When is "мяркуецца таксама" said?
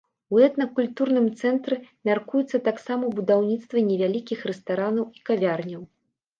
2.09-3.13